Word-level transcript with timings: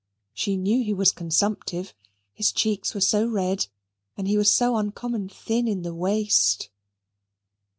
She 0.33 0.57
knew 0.57 0.83
he 0.83 0.95
was 0.95 1.11
consumptive, 1.11 1.93
his 2.33 2.51
cheeks 2.51 2.95
were 2.95 3.01
so 3.01 3.27
red 3.27 3.67
and 4.17 4.27
he 4.27 4.35
was 4.35 4.49
so 4.49 4.75
uncommon 4.77 5.29
thin 5.29 5.67
in 5.67 5.83
the 5.83 5.93
waist. 5.93 6.71